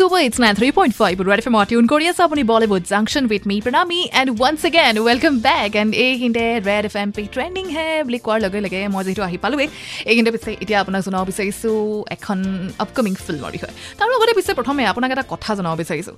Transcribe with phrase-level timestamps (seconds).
[0.00, 4.30] Super, it's 93.5 Red FM tune কৰি আছে আপুনি Bollywood junction with me Pranami and
[4.34, 8.60] once again welcome back and এইখিনিতে Red F M পি trending হে বুলি কোৱাৰ লগে
[8.66, 9.68] লগে মই যিহেতু আহি পালোৱেই
[10.10, 11.76] এইখিনিতে পিছে এতিয়া আপোনাক জনাব বিচাৰিছোঁ
[12.16, 12.38] এখন
[12.84, 16.14] আপকামিং ফিল্মৰ বিষয়ে তাৰ লগতে পিছে প্ৰথমে আপোনাক এটা কথা জনাব বিচাৰিছোঁ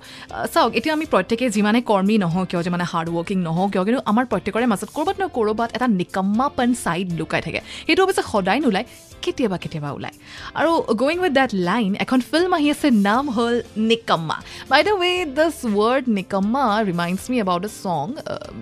[0.55, 4.25] চাওক এতিয়া আমি প্ৰত্যেকে যিমানে কৰ্মী নহওঁ কিয় যিমানে হাৰ্ড ৱৰ্কিং নহওঁ কিয় কিন্তু আমাৰ
[4.33, 8.87] প্ৰত্যেকৰে মাজত ক'ৰবাত নহয় ক'ৰবাত এটা নিকাম্মাপন ছাইড লুকাই থাকে সেইটো অৱশ্যে সদায় নোলায়
[9.25, 10.17] কেতিয়াবা কেতিয়াবা ওলায়
[10.61, 10.71] আৰু
[11.03, 13.55] গ'য়িং উইথ দেট লাইন এখন ফিল্ম আহি আছে নাম হ'ল
[13.91, 14.37] Nikamma
[14.71, 18.05] by the way this word Nikamma reminds me about a চং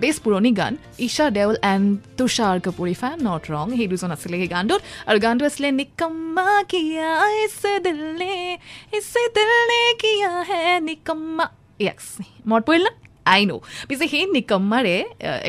[0.01, 0.73] বেছ পুৰণি গান
[1.07, 1.87] Isha Deol and
[2.17, 5.67] Tusshar Kapoor if I am not wrong সেই দুজন আছিলে সেই গানটোত আৰু গানটো আছিলে
[5.81, 7.11] নিকম্মা কিয়া
[7.43, 8.33] ইছে দিলনে
[8.97, 11.45] ইছে দিলনে কিয়া হে নিকম্মা
[11.79, 12.03] য়েছ
[12.49, 13.57] মনত পৰিল না আই নো
[13.87, 14.95] পিছে সেই নিকম্মাৰে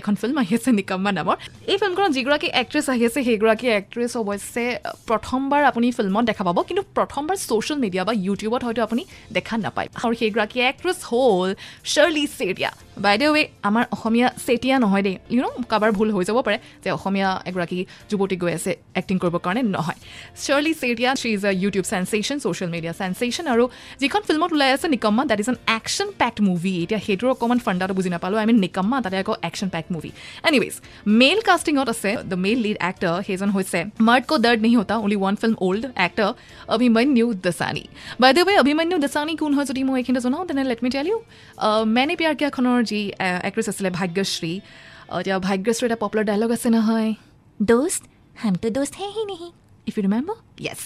[0.01, 1.37] এখন ফিল্ম আহি আছে নিকম্মা নামৰ।
[1.73, 4.65] এই ফিল্মখনত যিগৰাকী এক্ট্ৰেছ আহি আছে সেইগৰাকী এক্ট্ৰেছ অৱশ্যে
[5.09, 9.03] প্ৰথমবাৰ আপুনি ফিল্মত দেখা পাব। কিন্তু প্ৰথমবাৰ ছ'চিয়েল মিডিয়া বা ইউটিউবত হয়তো আপুনি
[9.37, 11.49] দেখা নাপায়। আৰু সেইগৰাকী এক্ট্ৰেছ হ'ল
[11.93, 12.71] শ্বাৰ্লি চেৰিয়া
[13.05, 16.91] বাইদেউ ৱে আমাৰ অসমীয়া চেতিয়া নহয় দেই। ইউ ন' কাৰোবাৰ ভুল হৈ যাব পাৰে যে
[16.97, 17.79] অসমীয়া এগৰাকী
[18.11, 19.99] যুৱতী গৈ আছে এক্টিং কৰিবৰ কাৰণে নহয়।
[20.43, 23.65] Shirley Setia she is a YouTube sensation social media sensation আৰু
[24.03, 27.95] যিখন ফিল্মত ওলাই আছে Nikamma that is an action packed movie এতিয়া সেইটোৰ অকণমান ফাণ্ডাটো
[27.99, 30.11] বুজি নাপালোঁ আই মিন নিকম্মা তাতে আকৌ action packed movie
[30.49, 30.75] anyways
[31.21, 35.17] male কাষ্টিঙত আছে দ্য মেল লিড এক্টৰ সেইজন হৈছে মাৰ্ট কো দৰ্দ নেহি হোতা only
[35.23, 36.31] one film old actor
[36.75, 37.85] Abhimanyu Dassani
[38.23, 41.07] by the way Abhimanyu Dassani কোন হয় যদি মই এইখিনিতে জনাওঁ তেনে লেট মি টেল
[41.13, 41.19] ইউ
[41.97, 43.01] মেনে পিয়াৰ কিয়াখনৰ যি
[43.49, 44.53] এক্ট্ৰেছ আছিলে ভাগ্যশ্ৰী।
[45.21, 47.11] এতিয়া ভাগ্যশ্ৰীৰ এটা পপুলাৰ ডাইলগ আছে নহয়।
[47.61, 48.03] দোস্ত
[48.43, 49.49] হাম তো দোস্ত হে হি নেহি।
[49.89, 50.81] ইফ ইউ ৰিমেম্বাৰ য়েছ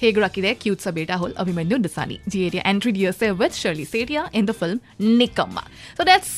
[0.00, 4.22] সেইগৰাকীৰে কিউট ছবি এটা হ'ল অভিমন্যু দছানী যিয়ে এতিয়া এণ্ট্ৰি দি আছে with Shirley Setia
[4.38, 4.78] in the film
[5.20, 5.62] Nikamma
[5.96, 6.28] so' that's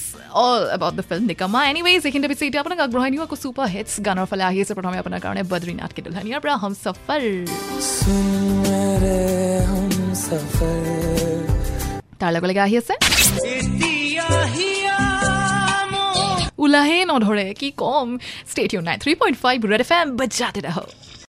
[0.45, 3.92] all about the film Nikamma anyways এইখিনিতে পিছে এতিয়া আপোনাক আগবঢ়াই নিওঁ আকৌ ছুপাৰ হিটছ
[4.06, 7.23] গানৰ ফালে আহি আছে প্ৰথমে আপোনাৰ কাৰণে বদ্ৰীনাথ কে দুলহানিয়াৰ পৰা হম সফৰ।
[12.20, 12.95] তাৰ লগে লগে আহি আছে।
[16.68, 18.08] ওলাহে নধৰে কি ক'ম?
[18.52, 20.77] ষ্টেডিয়াম নাই three point five Red F M বজাতে ৰাহ